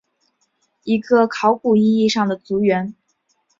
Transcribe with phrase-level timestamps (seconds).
[0.83, 2.95] 一个是考古意义上的族源。